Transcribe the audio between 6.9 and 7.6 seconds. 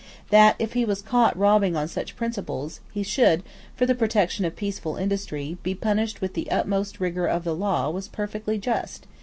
rigour of the